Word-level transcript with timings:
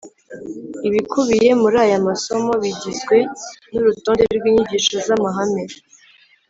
ibikubiye 0.87 1.49
muri 1.61 1.77
aya 1.85 1.99
masomo 2.07 2.51
bigizwe 2.63 3.17
n'urutonde 3.71 4.23
rw'inyigisho 4.37 4.95
z'amahame 5.05 5.63